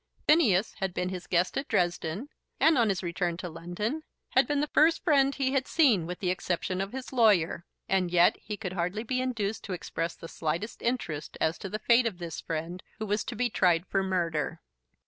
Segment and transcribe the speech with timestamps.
[0.27, 4.59] Phineas had been his guest at Dresden; and, on his return to London, had been
[4.59, 7.65] the first friend he had seen, with the exception of his lawyer.
[7.87, 11.77] And yet he could hardly be induced to express the slightest interest as to the
[11.77, 14.59] fate of this friend who was to be tried for murder.